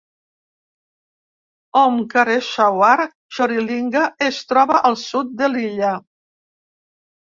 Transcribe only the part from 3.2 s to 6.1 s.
Jyotirlinga es troba al sud de l'illa.